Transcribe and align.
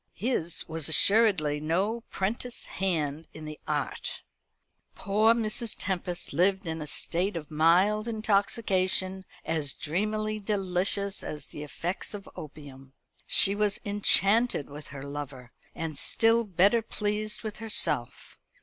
His 0.15 0.67
was 0.67 0.89
assuredly 0.89 1.59
no 1.59 2.01
'prentice 2.09 2.65
hand 2.65 3.27
in 3.35 3.45
the 3.45 3.59
art. 3.67 4.23
Poor 4.95 5.35
Mrs. 5.35 5.75
Tempest 5.77 6.33
lived 6.33 6.65
in 6.65 6.81
a 6.81 6.87
state 6.87 7.37
of 7.37 7.51
mild 7.51 8.07
intoxication, 8.07 9.21
as 9.45 9.73
dreamily 9.73 10.39
delicious 10.39 11.21
as 11.21 11.45
the 11.45 11.61
effects 11.61 12.15
of 12.15 12.27
opium. 12.35 12.93
She 13.27 13.53
was 13.53 13.79
enchanted 13.85 14.71
with 14.71 14.87
her 14.87 15.03
lover, 15.03 15.51
and 15.75 15.95
still 15.99 16.45
better 16.45 16.81
pleased 16.81 17.43
with 17.43 17.57
herself. 17.57 18.39